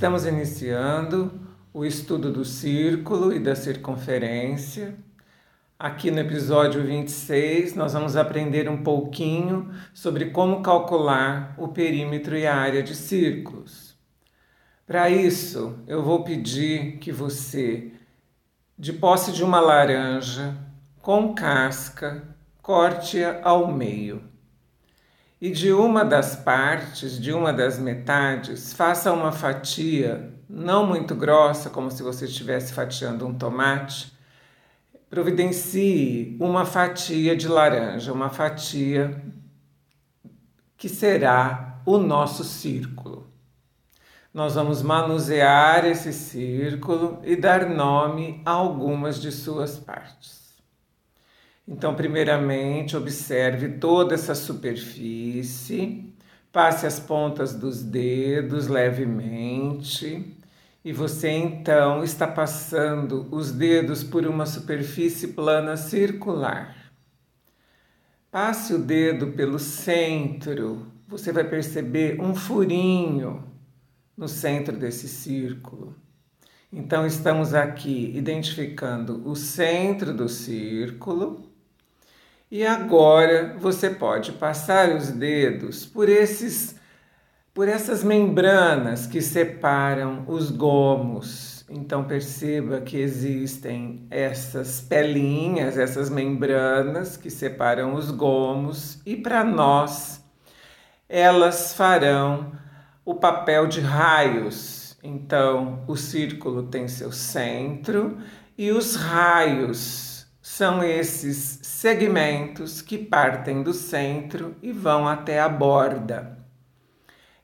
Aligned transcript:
Estamos 0.00 0.24
iniciando 0.24 1.30
o 1.74 1.84
estudo 1.84 2.32
do 2.32 2.42
círculo 2.42 3.34
e 3.34 3.38
da 3.38 3.54
circunferência. 3.54 4.96
Aqui 5.78 6.10
no 6.10 6.20
episódio 6.20 6.82
26, 6.82 7.74
nós 7.74 7.92
vamos 7.92 8.16
aprender 8.16 8.66
um 8.66 8.82
pouquinho 8.82 9.70
sobre 9.92 10.30
como 10.30 10.62
calcular 10.62 11.54
o 11.58 11.68
perímetro 11.68 12.34
e 12.34 12.46
a 12.46 12.56
área 12.56 12.82
de 12.82 12.94
círculos. 12.94 13.94
Para 14.86 15.10
isso, 15.10 15.78
eu 15.86 16.02
vou 16.02 16.24
pedir 16.24 16.96
que 16.96 17.12
você, 17.12 17.92
de 18.78 18.94
posse 18.94 19.32
de 19.32 19.44
uma 19.44 19.60
laranja 19.60 20.56
com 21.02 21.34
casca, 21.34 22.24
corte-a 22.62 23.42
ao 23.44 23.70
meio 23.70 24.29
e 25.40 25.50
de 25.50 25.72
uma 25.72 26.04
das 26.04 26.36
partes, 26.36 27.18
de 27.18 27.32
uma 27.32 27.52
das 27.52 27.78
metades, 27.78 28.74
faça 28.74 29.10
uma 29.10 29.32
fatia, 29.32 30.34
não 30.48 30.86
muito 30.86 31.14
grossa, 31.14 31.70
como 31.70 31.90
se 31.90 32.02
você 32.02 32.26
estivesse 32.26 32.74
fatiando 32.74 33.26
um 33.26 33.32
tomate. 33.32 34.12
Providencie 35.08 36.36
uma 36.38 36.66
fatia 36.66 37.34
de 37.34 37.48
laranja, 37.48 38.12
uma 38.12 38.28
fatia 38.28 39.22
que 40.76 40.88
será 40.88 41.80
o 41.86 41.96
nosso 41.96 42.44
círculo. 42.44 43.28
Nós 44.32 44.54
vamos 44.54 44.82
manusear 44.82 45.84
esse 45.86 46.12
círculo 46.12 47.18
e 47.24 47.34
dar 47.34 47.68
nome 47.68 48.42
a 48.44 48.50
algumas 48.50 49.20
de 49.20 49.32
suas 49.32 49.78
partes. 49.78 50.39
Então, 51.70 51.94
primeiramente, 51.94 52.96
observe 52.96 53.78
toda 53.78 54.12
essa 54.12 54.34
superfície, 54.34 56.12
passe 56.50 56.84
as 56.84 56.98
pontas 56.98 57.54
dos 57.54 57.80
dedos 57.80 58.66
levemente 58.66 60.36
e 60.84 60.92
você 60.92 61.28
então 61.30 62.02
está 62.02 62.26
passando 62.26 63.28
os 63.30 63.52
dedos 63.52 64.02
por 64.02 64.26
uma 64.26 64.46
superfície 64.46 65.28
plana 65.28 65.76
circular. 65.76 66.74
Passe 68.32 68.74
o 68.74 68.78
dedo 68.78 69.28
pelo 69.28 69.60
centro, 69.60 70.88
você 71.06 71.30
vai 71.30 71.44
perceber 71.44 72.20
um 72.20 72.34
furinho 72.34 73.44
no 74.16 74.26
centro 74.26 74.76
desse 74.76 75.06
círculo. 75.06 75.94
Então, 76.72 77.06
estamos 77.06 77.54
aqui 77.54 78.12
identificando 78.16 79.22
o 79.28 79.36
centro 79.36 80.12
do 80.12 80.28
círculo 80.28 81.49
e 82.50 82.66
agora 82.66 83.54
você 83.58 83.88
pode 83.88 84.32
passar 84.32 84.90
os 84.90 85.10
dedos 85.10 85.86
por 85.86 86.08
esses 86.08 86.74
por 87.54 87.68
essas 87.68 88.02
membranas 88.02 89.06
que 89.06 89.20
separam 89.20 90.24
os 90.28 90.50
gomos. 90.50 91.64
Então 91.68 92.04
perceba 92.04 92.80
que 92.80 92.96
existem 92.96 94.06
essas 94.10 94.80
pelinhas, 94.80 95.76
essas 95.76 96.08
membranas 96.08 97.16
que 97.16 97.28
separam 97.28 97.94
os 97.94 98.10
gomos 98.10 99.00
e 99.04 99.16
para 99.16 99.44
nós 99.44 100.24
elas 101.08 101.74
farão 101.74 102.52
o 103.04 103.14
papel 103.14 103.66
de 103.66 103.80
raios. 103.80 104.96
Então 105.02 105.84
o 105.86 105.96
círculo 105.96 106.64
tem 106.64 106.88
seu 106.88 107.12
centro 107.12 108.18
e 108.56 108.70
os 108.70 108.96
raios 108.96 110.19
são 110.42 110.82
esses 110.82 111.60
segmentos 111.62 112.80
que 112.80 112.96
partem 112.96 113.62
do 113.62 113.74
centro 113.74 114.56
e 114.62 114.72
vão 114.72 115.06
até 115.06 115.40
a 115.40 115.48
borda. 115.48 116.38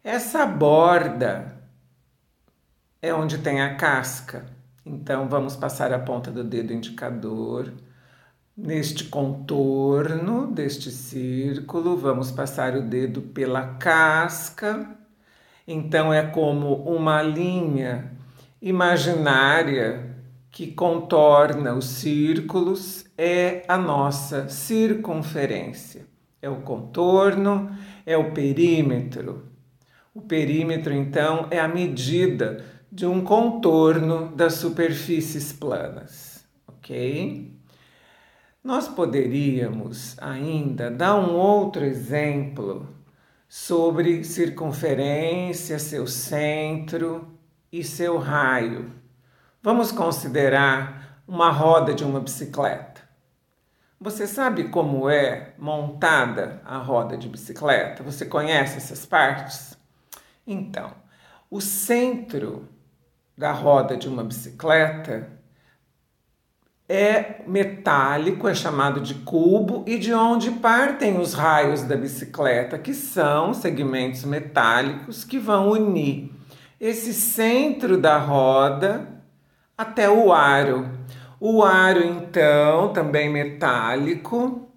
Essa 0.03 0.47
borda 0.47 1.59
é 3.03 3.13
onde 3.13 3.39
tem 3.39 3.61
a 3.61 3.75
casca. 3.77 4.47
Então 4.85 5.29
vamos 5.29 5.57
passar 5.57 5.93
a 5.93 5.99
ponta 5.99 6.31
do 6.31 6.45
dedo 6.45 6.73
indicador 6.73 7.73
neste 8.57 9.05
contorno 9.05 10.47
deste 10.47 10.91
círculo, 10.91 11.97
vamos 11.97 12.31
passar 12.31 12.75
o 12.75 12.83
dedo 12.83 13.21
pela 13.21 13.75
casca. 13.75 14.97
Então 15.69 16.15
é 16.15 16.23
como 16.23 16.75
uma 16.85 17.21
linha 17.21 18.13
imaginária 18.63 20.16
que 20.57 20.69
contorna 20.69 21.75
os 21.75 21.85
círculos 21.85 23.05
é 23.19 23.63
a 23.69 23.77
nossa 23.77 24.49
circunferência. 24.49 26.07
É 26.41 26.49
o 26.49 26.63
contorno, 26.63 27.77
é 28.07 28.17
o 28.17 28.33
perímetro. 28.33 29.51
O 30.15 30.23
perímetro, 30.23 30.95
então, 30.95 31.47
é 31.51 31.61
a 31.61 31.69
medida 31.69 32.65
de 32.91 33.05
um 33.05 33.23
contorno 33.23 34.35
das 34.35 34.55
superfícies 34.55 35.53
planas, 35.53 36.43
ok? 36.67 37.55
Nós 38.65 38.89
poderíamos 38.89 40.17
ainda 40.19 40.91
dar 40.91 41.17
um 41.17 41.35
outro 41.35 41.85
exemplo 41.85 42.89
sobre 43.47 44.25
circunferência, 44.25 45.79
seu 45.79 46.07
centro 46.07 47.29
e 47.71 47.85
seu 47.85 48.17
raio. 48.17 49.05
Vamos 49.67 49.91
considerar 49.91 51.21
uma 51.27 51.51
roda 51.51 51.93
de 51.93 52.05
uma 52.05 52.21
bicicleta. 52.21 53.01
Você 54.01 54.25
sabe 54.25 54.69
como 54.69 55.11
é 55.11 55.55
montada 55.59 56.63
a 56.65 56.79
roda 56.79 57.17
de 57.17 57.29
bicicleta? 57.29 58.05
Você 58.05 58.27
conhece 58.27 58.77
essas 58.77 59.05
partes? 59.05 59.77
Então, 60.47 60.93
o 61.51 61.61
centro 61.61 62.69
da 63.37 63.51
roda 63.51 63.97
de 63.97 64.07
uma 64.07 64.23
bicicleta 64.23 65.33
é 66.89 67.43
metálico, 67.45 68.47
é 68.47 68.55
chamado 68.55 69.01
de 69.01 69.15
cubo, 69.15 69.83
e 69.85 69.99
de 69.99 70.15
onde 70.15 70.53
partem 70.53 71.19
os 71.19 71.35
raios 71.35 71.83
da 71.83 71.97
bicicleta, 71.97 72.79
que 72.79 72.95
são 72.95 73.53
segmentos 73.53 74.23
metálicos 74.23 75.25
que 75.25 75.41
vão 75.41 75.71
unir 75.71 76.33
esse 76.79 77.13
centro 77.13 77.99
da 77.99 78.17
roda 78.17 79.16
até 79.77 80.09
o 80.11 80.33
aro. 80.33 80.89
O 81.41 81.63
aro, 81.63 82.03
então, 82.05 82.93
também 82.93 83.29
metálico, 83.29 84.69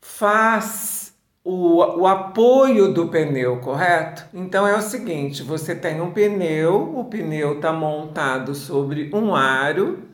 faz 0.00 1.14
o, 1.44 1.78
o 2.00 2.06
apoio 2.06 2.92
do 2.92 3.08
pneu, 3.08 3.58
correto? 3.60 4.24
Então 4.34 4.66
é 4.66 4.76
o 4.76 4.82
seguinte: 4.82 5.42
você 5.42 5.74
tem 5.74 6.00
um 6.00 6.12
pneu, 6.12 6.98
o 6.98 7.04
pneu 7.04 7.56
está 7.56 7.72
montado 7.72 8.54
sobre 8.54 9.10
um 9.14 9.34
aro. 9.34 10.10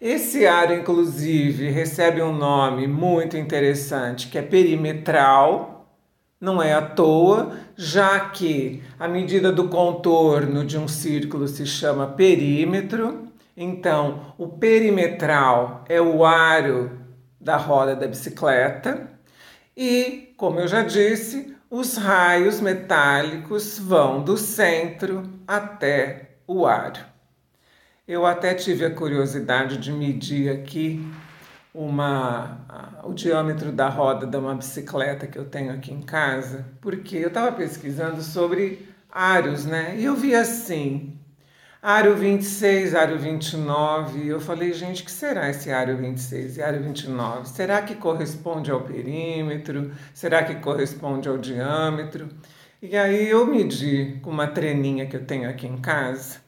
Esse 0.00 0.46
aro, 0.46 0.74
inclusive, 0.74 1.70
recebe 1.70 2.22
um 2.22 2.32
nome 2.32 2.86
muito 2.86 3.36
interessante 3.36 4.28
que 4.28 4.38
é 4.38 4.42
perimetral. 4.42 5.77
Não 6.40 6.62
é 6.62 6.72
à 6.72 6.80
toa, 6.80 7.58
já 7.76 8.20
que 8.30 8.82
a 8.98 9.08
medida 9.08 9.50
do 9.50 9.68
contorno 9.68 10.64
de 10.64 10.78
um 10.78 10.86
círculo 10.86 11.48
se 11.48 11.66
chama 11.66 12.06
perímetro. 12.06 13.26
Então, 13.56 14.34
o 14.38 14.46
perimetral 14.46 15.84
é 15.88 16.00
o 16.00 16.24
aro 16.24 16.92
da 17.40 17.56
roda 17.56 17.96
da 17.96 18.06
bicicleta 18.06 19.10
e, 19.76 20.32
como 20.36 20.60
eu 20.60 20.68
já 20.68 20.82
disse, 20.82 21.56
os 21.68 21.96
raios 21.96 22.60
metálicos 22.60 23.78
vão 23.78 24.22
do 24.22 24.36
centro 24.36 25.24
até 25.46 26.36
o 26.46 26.66
aro. 26.66 27.00
Eu 28.06 28.24
até 28.24 28.54
tive 28.54 28.84
a 28.84 28.94
curiosidade 28.94 29.76
de 29.76 29.92
medir 29.92 30.50
aqui 30.50 31.04
uma, 31.74 33.00
o 33.04 33.12
diâmetro 33.12 33.70
da 33.70 33.88
roda 33.88 34.26
de 34.26 34.36
uma 34.36 34.54
bicicleta 34.54 35.26
que 35.26 35.38
eu 35.38 35.44
tenho 35.44 35.72
aqui 35.72 35.92
em 35.92 36.02
casa, 36.02 36.66
porque 36.80 37.16
eu 37.16 37.28
estava 37.28 37.52
pesquisando 37.52 38.22
sobre 38.22 38.88
aros, 39.10 39.64
né? 39.66 39.94
E 39.98 40.04
eu 40.04 40.14
vi 40.14 40.34
assim, 40.34 41.18
aro 41.82 42.16
26, 42.16 42.94
aro 42.94 43.18
29, 43.18 44.20
e 44.20 44.28
eu 44.28 44.40
falei, 44.40 44.72
gente, 44.72 45.04
que 45.04 45.10
será 45.10 45.48
esse 45.50 45.70
aro 45.70 45.96
26 45.96 46.56
e 46.56 46.62
aro 46.62 46.82
29? 46.82 47.48
Será 47.48 47.82
que 47.82 47.94
corresponde 47.94 48.70
ao 48.70 48.80
perímetro? 48.82 49.92
Será 50.14 50.42
que 50.42 50.56
corresponde 50.56 51.28
ao 51.28 51.38
diâmetro? 51.38 52.28
E 52.80 52.96
aí 52.96 53.28
eu 53.28 53.46
medi 53.46 54.18
com 54.22 54.30
uma 54.30 54.46
treninha 54.46 55.06
que 55.06 55.16
eu 55.16 55.24
tenho 55.24 55.48
aqui 55.48 55.66
em 55.66 55.78
casa 55.78 56.47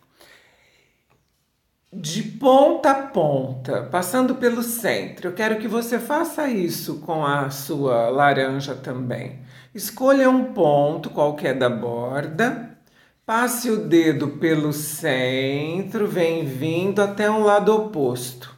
de 1.93 2.23
ponta 2.23 2.93
a 2.93 2.95
ponta, 2.95 3.83
passando 3.91 4.37
pelo 4.37 4.63
centro. 4.63 5.29
Eu 5.29 5.33
quero 5.33 5.59
que 5.59 5.67
você 5.67 5.99
faça 5.99 6.47
isso 6.49 7.01
com 7.01 7.27
a 7.27 7.51
sua 7.51 8.09
laranja 8.09 8.77
também. 8.77 9.41
Escolha 9.75 10.31
um 10.31 10.53
ponto 10.53 11.11
qualquer 11.11 11.59
da 11.59 11.69
borda, 11.69 12.79
passe 13.27 13.71
o 13.71 13.89
dedo 13.89 14.29
pelo 14.29 14.73
centro, 14.73 16.07
vem 16.07 16.45
vindo 16.45 17.03
até 17.03 17.29
um 17.29 17.43
lado 17.43 17.75
oposto. 17.75 18.55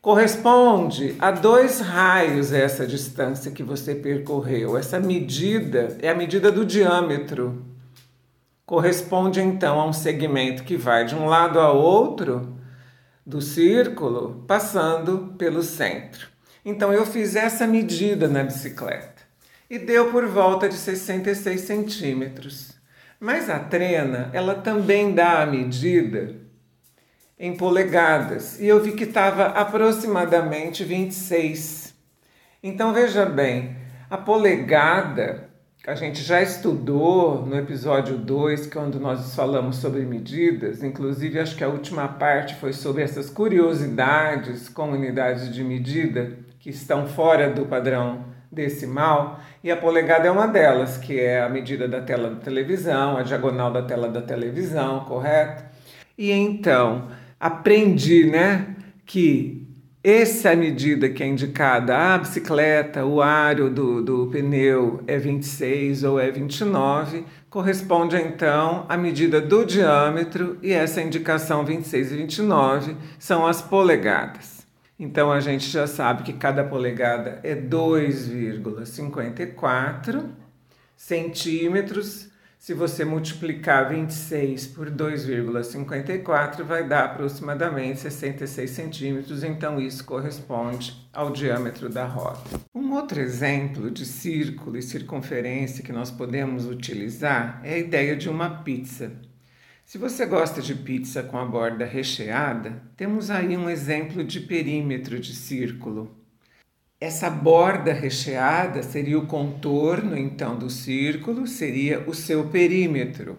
Corresponde 0.00 1.16
a 1.18 1.32
dois 1.32 1.80
raios 1.80 2.52
essa 2.52 2.86
distância 2.86 3.50
que 3.50 3.62
você 3.64 3.96
percorreu. 3.96 4.76
Essa 4.76 5.00
medida 5.00 5.96
é 6.00 6.10
a 6.10 6.14
medida 6.14 6.52
do 6.52 6.64
diâmetro 6.64 7.73
corresponde 8.66 9.40
então 9.40 9.78
a 9.78 9.86
um 9.86 9.92
segmento 9.92 10.64
que 10.64 10.76
vai 10.76 11.04
de 11.04 11.14
um 11.14 11.26
lado 11.26 11.60
a 11.60 11.70
outro 11.70 12.58
do 13.24 13.40
círculo, 13.40 14.44
passando 14.46 15.34
pelo 15.38 15.62
centro. 15.62 16.28
Então 16.64 16.92
eu 16.92 17.04
fiz 17.04 17.36
essa 17.36 17.66
medida 17.66 18.28
na 18.28 18.42
bicicleta 18.42 19.22
e 19.68 19.78
deu 19.78 20.10
por 20.10 20.26
volta 20.26 20.68
de 20.68 20.74
66 20.74 21.60
centímetros. 21.60 22.72
Mas 23.18 23.48
a 23.48 23.58
trena, 23.58 24.30
ela 24.32 24.54
também 24.54 25.14
dá 25.14 25.42
a 25.42 25.46
medida 25.46 26.36
em 27.38 27.56
polegadas 27.56 28.60
e 28.60 28.66
eu 28.66 28.82
vi 28.82 28.92
que 28.92 29.04
estava 29.04 29.46
aproximadamente 29.46 30.84
26. 30.84 31.94
Então 32.62 32.92
veja 32.92 33.26
bem, 33.26 33.76
a 34.08 34.16
polegada 34.16 35.50
a 35.86 35.94
gente 35.94 36.22
já 36.22 36.40
estudou 36.40 37.44
no 37.44 37.58
episódio 37.58 38.16
2, 38.16 38.68
quando 38.68 38.98
nós 38.98 39.34
falamos 39.34 39.76
sobre 39.76 40.00
medidas, 40.00 40.82
inclusive 40.82 41.38
acho 41.38 41.54
que 41.54 41.62
a 41.62 41.68
última 41.68 42.08
parte 42.08 42.54
foi 42.54 42.72
sobre 42.72 43.02
essas 43.02 43.28
curiosidades 43.28 44.70
com 44.70 44.92
unidades 44.92 45.52
de 45.52 45.62
medida 45.62 46.38
que 46.58 46.70
estão 46.70 47.06
fora 47.06 47.50
do 47.50 47.66
padrão 47.66 48.24
decimal, 48.50 49.40
e 49.62 49.70
a 49.70 49.76
polegada 49.76 50.26
é 50.26 50.30
uma 50.30 50.46
delas, 50.46 50.96
que 50.96 51.20
é 51.20 51.42
a 51.42 51.50
medida 51.50 51.86
da 51.86 52.00
tela 52.00 52.30
da 52.30 52.40
televisão, 52.40 53.18
a 53.18 53.22
diagonal 53.22 53.70
da 53.70 53.82
tela 53.82 54.08
da 54.08 54.22
televisão, 54.22 55.00
correto? 55.00 55.64
E 56.16 56.30
então, 56.30 57.08
aprendi, 57.38 58.30
né, 58.30 58.74
que 59.04 59.63
essa 60.04 60.54
medida 60.54 61.08
que 61.08 61.22
é 61.22 61.26
indicada, 61.26 61.96
a 61.96 62.18
bicicleta, 62.18 63.06
o 63.06 63.22
aro 63.22 63.70
do, 63.70 64.02
do 64.02 64.26
pneu 64.26 65.02
é 65.06 65.16
26 65.16 66.04
ou 66.04 66.20
é 66.20 66.30
29, 66.30 67.24
corresponde 67.48 68.14
então 68.16 68.84
à 68.86 68.98
medida 68.98 69.40
do 69.40 69.64
diâmetro 69.64 70.58
e 70.62 70.74
essa 70.74 71.00
indicação 71.00 71.64
26 71.64 72.12
e 72.12 72.16
29 72.18 72.94
são 73.18 73.46
as 73.46 73.62
polegadas. 73.62 74.66
Então 74.98 75.32
a 75.32 75.40
gente 75.40 75.70
já 75.70 75.86
sabe 75.86 76.22
que 76.22 76.34
cada 76.34 76.62
polegada 76.62 77.40
é 77.42 77.56
2,54 77.56 80.22
centímetros 80.94 82.28
se 82.64 82.72
você 82.72 83.04
multiplicar 83.04 83.90
26 83.90 84.68
por 84.68 84.90
2,54, 84.90 86.62
vai 86.62 86.88
dar 86.88 87.04
aproximadamente 87.04 88.00
66 88.00 88.70
centímetros, 88.70 89.44
então 89.44 89.78
isso 89.78 90.02
corresponde 90.02 91.06
ao 91.12 91.30
diâmetro 91.30 91.90
da 91.90 92.06
roda. 92.06 92.40
Um 92.74 92.94
outro 92.94 93.20
exemplo 93.20 93.90
de 93.90 94.06
círculo 94.06 94.78
e 94.78 94.82
circunferência 94.82 95.84
que 95.84 95.92
nós 95.92 96.10
podemos 96.10 96.64
utilizar 96.64 97.60
é 97.62 97.74
a 97.74 97.78
ideia 97.78 98.16
de 98.16 98.30
uma 98.30 98.62
pizza. 98.62 99.12
Se 99.84 99.98
você 99.98 100.24
gosta 100.24 100.62
de 100.62 100.74
pizza 100.74 101.22
com 101.22 101.36
a 101.36 101.44
borda 101.44 101.84
recheada, 101.84 102.82
temos 102.96 103.28
aí 103.28 103.58
um 103.58 103.68
exemplo 103.68 104.24
de 104.24 104.40
perímetro 104.40 105.20
de 105.20 105.36
círculo. 105.36 106.23
Essa 107.00 107.28
borda 107.28 107.92
recheada 107.92 108.82
seria 108.82 109.18
o 109.18 109.26
contorno, 109.26 110.16
então, 110.16 110.56
do 110.56 110.70
círculo, 110.70 111.46
seria 111.46 112.00
o 112.08 112.14
seu 112.14 112.48
perímetro. 112.48 113.38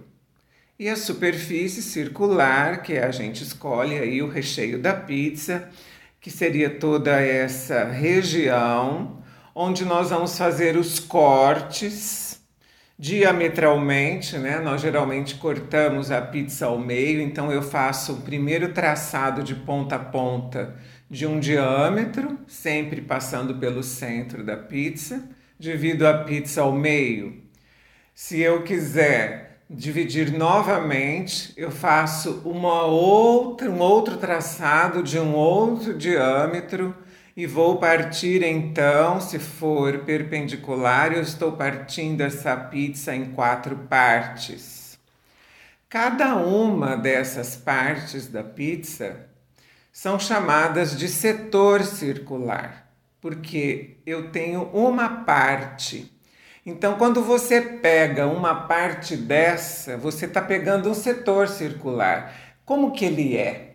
E 0.77 0.89
a 0.89 0.95
superfície 0.95 1.81
circular, 1.81 2.83
que 2.83 2.97
a 2.97 3.11
gente 3.11 3.43
escolhe 3.43 3.97
aí 3.97 4.21
o 4.21 4.29
recheio 4.29 4.77
da 4.77 4.93
pizza, 4.93 5.69
que 6.19 6.29
seria 6.29 6.69
toda 6.69 7.19
essa 7.21 7.85
região 7.85 9.23
onde 9.55 9.85
nós 9.85 10.09
vamos 10.09 10.37
fazer 10.37 10.75
os 10.75 10.99
cortes 10.99 12.34
diametralmente, 12.97 14.37
né? 14.37 14.59
Nós 14.59 14.81
geralmente 14.81 15.35
cortamos 15.35 16.11
a 16.11 16.21
pizza 16.21 16.65
ao 16.65 16.79
meio, 16.79 17.21
então 17.21 17.51
eu 17.51 17.61
faço 17.61 18.13
o 18.13 18.21
primeiro 18.21 18.73
traçado 18.73 19.43
de 19.43 19.53
ponta 19.53 19.95
a 19.95 19.99
ponta 19.99 20.75
de 21.09 21.25
um 21.25 21.39
diâmetro, 21.39 22.39
sempre 22.47 23.01
passando 23.01 23.55
pelo 23.55 23.83
centro 23.83 24.43
da 24.43 24.57
pizza, 24.57 25.27
divido 25.59 26.07
a 26.07 26.23
pizza 26.23 26.61
ao 26.61 26.71
meio. 26.71 27.43
Se 28.13 28.39
eu 28.39 28.63
quiser 28.63 29.59
dividir 29.69 30.31
novamente, 30.31 31.53
eu 31.57 31.71
faço 31.71 32.41
uma 32.45 32.85
outra, 32.85 33.69
um 33.69 33.79
outro 33.79 34.17
traçado 34.17 35.03
de 35.03 35.19
um 35.19 35.33
outro 35.33 35.93
diâmetro 35.97 36.95
e 37.35 37.45
vou 37.45 37.77
partir 37.77 38.41
então, 38.43 39.19
se 39.19 39.37
for 39.39 39.99
perpendicular, 40.05 41.11
eu 41.11 41.21
estou 41.21 41.51
partindo 41.51 42.21
essa 42.21 42.55
pizza 42.55 43.13
em 43.13 43.31
quatro 43.31 43.75
partes. 43.89 44.97
Cada 45.89 46.35
uma 46.35 46.95
dessas 46.95 47.57
partes 47.57 48.27
da 48.27 48.41
pizza 48.41 49.27
são 49.91 50.17
chamadas 50.17 50.97
de 50.97 51.09
setor 51.09 51.83
circular, 51.83 52.89
porque 53.19 53.97
eu 54.05 54.31
tenho 54.31 54.63
uma 54.73 55.23
parte. 55.25 56.11
Então, 56.65 56.97
quando 56.97 57.21
você 57.21 57.61
pega 57.61 58.27
uma 58.27 58.67
parte 58.67 59.17
dessa, 59.17 59.97
você 59.97 60.25
está 60.25 60.41
pegando 60.41 60.89
um 60.89 60.93
setor 60.93 61.49
circular. 61.49 62.33
Como 62.65 62.91
que 62.91 63.05
ele 63.05 63.37
é? 63.37 63.74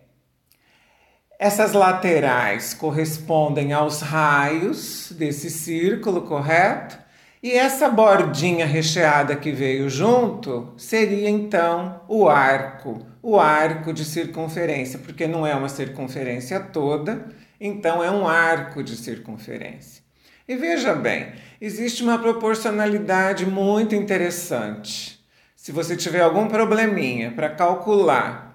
Essas 1.41 1.73
laterais 1.73 2.71
correspondem 2.71 3.73
aos 3.73 3.99
raios 3.99 5.11
desse 5.17 5.49
círculo, 5.49 6.21
correto? 6.21 6.99
E 7.41 7.53
essa 7.53 7.89
bordinha 7.89 8.67
recheada 8.67 9.35
que 9.35 9.51
veio 9.51 9.89
junto 9.89 10.71
seria 10.77 11.27
então 11.27 11.99
o 12.07 12.29
arco, 12.29 13.03
o 13.23 13.39
arco 13.39 13.91
de 13.91 14.05
circunferência, 14.05 14.99
porque 14.99 15.25
não 15.25 15.47
é 15.47 15.55
uma 15.55 15.67
circunferência 15.67 16.59
toda, 16.59 17.25
então 17.59 18.03
é 18.03 18.11
um 18.11 18.27
arco 18.27 18.83
de 18.83 18.95
circunferência. 18.95 20.03
E 20.47 20.55
veja 20.55 20.93
bem, 20.93 21.31
existe 21.59 22.03
uma 22.03 22.19
proporcionalidade 22.19 23.47
muito 23.47 23.95
interessante. 23.95 25.19
Se 25.55 25.71
você 25.71 25.95
tiver 25.95 26.21
algum 26.21 26.47
probleminha 26.47 27.31
para 27.31 27.49
calcular 27.49 28.50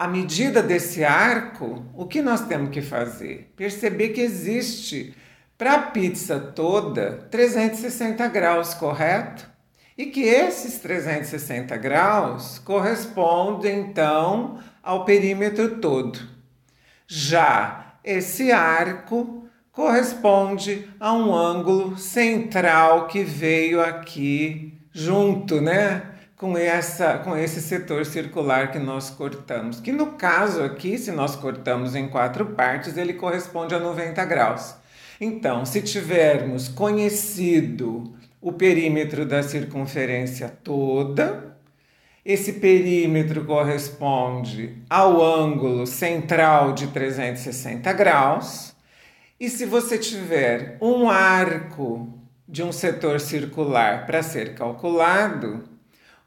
a 0.00 0.08
medida 0.08 0.62
desse 0.62 1.04
arco, 1.04 1.84
o 1.94 2.06
que 2.06 2.22
nós 2.22 2.46
temos 2.46 2.70
que 2.70 2.80
fazer? 2.80 3.52
Perceber 3.54 4.08
que 4.08 4.22
existe 4.22 5.14
para 5.58 5.74
a 5.74 5.82
pizza 5.90 6.40
toda 6.40 7.28
360 7.30 8.26
graus, 8.28 8.72
correto? 8.72 9.46
E 9.98 10.06
que 10.06 10.22
esses 10.22 10.78
360 10.78 11.76
graus 11.76 12.58
correspondem 12.60 13.78
então 13.78 14.58
ao 14.82 15.04
perímetro 15.04 15.76
todo. 15.80 16.18
Já 17.06 17.96
esse 18.02 18.50
arco 18.50 19.46
corresponde 19.70 20.88
a 20.98 21.12
um 21.12 21.34
ângulo 21.34 21.98
central 21.98 23.06
que 23.06 23.22
veio 23.22 23.82
aqui 23.82 24.80
junto, 24.90 25.60
né? 25.60 26.04
Com, 26.40 26.56
essa, 26.56 27.18
com 27.18 27.36
esse 27.36 27.60
setor 27.60 28.06
circular 28.06 28.72
que 28.72 28.78
nós 28.78 29.10
cortamos. 29.10 29.78
Que 29.78 29.92
no 29.92 30.12
caso 30.12 30.62
aqui, 30.62 30.96
se 30.96 31.12
nós 31.12 31.36
cortamos 31.36 31.94
em 31.94 32.08
quatro 32.08 32.46
partes, 32.46 32.96
ele 32.96 33.12
corresponde 33.12 33.74
a 33.74 33.78
90 33.78 34.24
graus. 34.24 34.74
Então, 35.20 35.66
se 35.66 35.82
tivermos 35.82 36.66
conhecido 36.66 38.14
o 38.40 38.54
perímetro 38.54 39.26
da 39.26 39.42
circunferência 39.42 40.48
toda, 40.48 41.58
esse 42.24 42.54
perímetro 42.54 43.44
corresponde 43.44 44.78
ao 44.88 45.22
ângulo 45.22 45.86
central 45.86 46.72
de 46.72 46.86
360 46.86 47.92
graus. 47.92 48.74
E 49.38 49.50
se 49.50 49.66
você 49.66 49.98
tiver 49.98 50.78
um 50.80 51.10
arco 51.10 52.18
de 52.48 52.62
um 52.62 52.72
setor 52.72 53.20
circular 53.20 54.06
para 54.06 54.22
ser 54.22 54.54
calculado, 54.54 55.69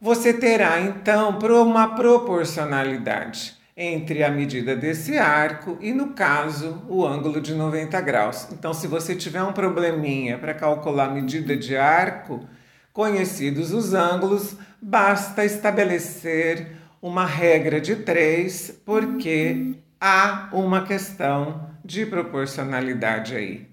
você 0.04 0.34
terá 0.34 0.82
então 0.82 1.40
uma 1.40 1.96
proporcionalidade 1.96 3.56
entre 3.76 4.22
a 4.22 4.30
medida 4.30 4.76
desse 4.76 5.18
arco 5.18 5.78
e, 5.80 5.94
no 5.94 6.10
caso, 6.10 6.84
o 6.90 7.06
ângulo 7.08 7.40
de 7.40 7.54
90 7.54 8.02
graus. 8.02 8.50
Então, 8.52 8.74
se 8.74 8.86
você 8.86 9.16
tiver 9.16 9.42
um 9.42 9.54
probleminha 9.54 10.38
para 10.38 10.54
calcular 10.54 11.06
a 11.06 11.14
medida 11.14 11.56
de 11.56 11.78
arco, 11.78 12.46
conhecidos 12.92 13.72
os 13.72 13.94
ângulos, 13.94 14.58
basta 14.82 15.46
estabelecer 15.46 16.76
uma 17.02 17.26
regra 17.26 17.80
de 17.80 17.96
três, 17.96 18.78
porque 18.86 19.78
há 20.02 20.50
uma 20.52 20.84
questão 20.84 21.70
de 21.84 22.06
proporcionalidade 22.06 23.38
aí. 23.38 23.70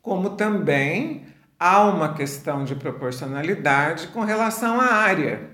Como 0.00 0.30
também 0.30 1.26
há 1.58 1.84
uma 1.84 2.14
questão 2.14 2.64
de 2.64 2.74
proporcionalidade 2.74 4.08
com 4.08 4.22
relação 4.22 4.80
à 4.80 4.86
área. 4.86 5.50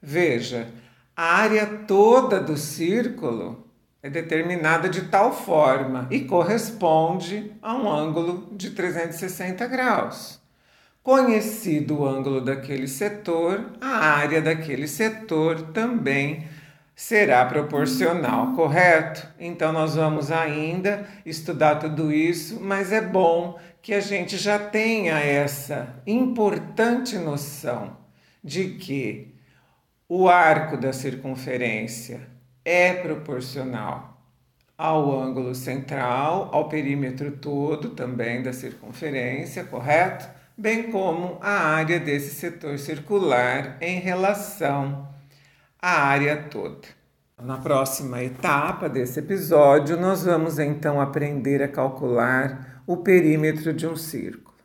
Veja, 0.00 0.68
a 1.16 1.36
área 1.38 1.66
toda 1.86 2.40
do 2.40 2.56
círculo 2.56 3.66
é 4.00 4.08
determinada 4.08 4.88
de 4.88 5.02
tal 5.02 5.34
forma 5.34 6.06
e 6.10 6.20
corresponde 6.20 7.52
a 7.60 7.74
um 7.74 7.90
ângulo 7.90 8.48
de 8.52 8.70
360 8.70 9.66
graus. 9.66 10.40
Conhecido 11.02 12.00
o 12.00 12.06
ângulo 12.06 12.40
daquele 12.40 12.86
setor, 12.86 13.72
a 13.80 14.10
área 14.10 14.40
daquele 14.40 14.86
setor 14.86 15.60
também 15.72 16.46
será 16.98 17.46
proporcional, 17.46 18.54
correto? 18.54 19.24
Então 19.38 19.72
nós 19.72 19.94
vamos 19.94 20.32
ainda 20.32 21.06
estudar 21.24 21.76
tudo 21.76 22.12
isso, 22.12 22.58
mas 22.60 22.90
é 22.90 23.00
bom 23.00 23.56
que 23.80 23.94
a 23.94 24.00
gente 24.00 24.36
já 24.36 24.58
tenha 24.58 25.16
essa 25.20 25.94
importante 26.04 27.16
noção 27.16 27.96
de 28.42 28.70
que 28.70 29.32
o 30.08 30.28
arco 30.28 30.76
da 30.76 30.92
circunferência 30.92 32.28
é 32.64 32.92
proporcional 32.94 34.20
ao 34.76 35.16
ângulo 35.22 35.54
central, 35.54 36.50
ao 36.52 36.68
perímetro 36.68 37.30
todo 37.30 37.90
também 37.90 38.42
da 38.42 38.52
circunferência, 38.52 39.62
correto? 39.62 40.28
Bem 40.56 40.90
como 40.90 41.38
a 41.40 41.76
área 41.76 42.00
desse 42.00 42.34
setor 42.34 42.76
circular 42.76 43.78
em 43.80 44.00
relação 44.00 45.16
à 45.80 46.02
área 46.02 46.36
toda. 46.36 46.88
Na 47.40 47.56
próxima 47.56 48.22
etapa 48.22 48.88
desse 48.88 49.20
episódio, 49.20 49.96
nós 49.96 50.24
vamos 50.24 50.58
então 50.58 51.00
aprender 51.00 51.62
a 51.62 51.68
calcular 51.68 52.82
o 52.86 52.96
perímetro 52.96 53.72
de 53.72 53.86
um 53.86 53.94
círculo. 53.94 54.56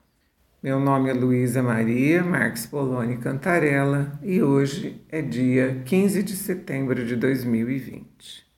Meu 0.62 0.80
nome 0.80 1.10
é 1.10 1.14
Luísa 1.14 1.62
Maria 1.62 2.24
Marques 2.24 2.66
Poloni 2.66 3.18
Cantarella 3.18 4.18
e 4.24 4.42
hoje 4.42 5.06
é 5.10 5.22
dia 5.22 5.84
15 5.86 6.24
de 6.24 6.36
setembro 6.36 7.06
de 7.06 7.16
2020. 7.16 8.53